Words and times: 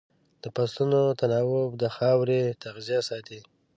د 0.43 0.45
فصلونو 0.55 1.01
تناوب 1.19 1.69
د 1.81 1.83
خاورې 1.95 2.41
تغذیه 2.63 3.01
ساتي. 3.09 3.39